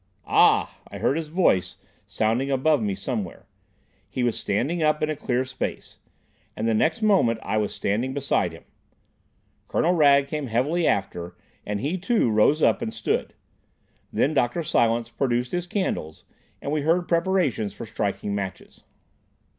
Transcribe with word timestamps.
"Ah!" 0.25 0.79
I 0.87 0.97
heard 0.97 1.15
his 1.15 1.27
voice, 1.27 1.77
sounding 2.07 2.49
above 2.49 2.81
me 2.81 2.95
somewhere. 2.95 3.45
He 4.09 4.23
was 4.23 4.35
standing 4.35 4.81
up 4.81 5.03
in 5.03 5.11
a 5.11 5.15
clear 5.15 5.45
space, 5.45 5.99
and 6.57 6.67
the 6.67 6.73
next 6.73 7.03
moment 7.03 7.37
I 7.43 7.57
was 7.57 7.71
standing 7.71 8.11
beside 8.11 8.51
him. 8.51 8.63
Colonel 9.67 9.93
Wragge 9.93 10.27
came 10.27 10.47
heavily 10.47 10.87
after, 10.87 11.37
and 11.67 11.81
he 11.81 11.99
too 11.99 12.31
rose 12.31 12.63
up 12.63 12.81
and 12.81 12.91
stood. 12.91 13.35
Then 14.11 14.33
Dr. 14.33 14.63
Silence 14.63 15.09
produced 15.11 15.51
his 15.51 15.67
candles 15.67 16.23
and 16.63 16.71
we 16.71 16.81
heard 16.81 17.07
preparations 17.07 17.75
for 17.75 17.85
striking 17.85 18.33
matches. 18.33 18.83